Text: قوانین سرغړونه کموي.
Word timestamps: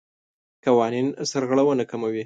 قوانین 0.65 1.07
سرغړونه 1.31 1.83
کموي. 1.91 2.19